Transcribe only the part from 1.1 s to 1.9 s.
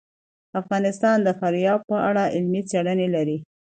د فاریاب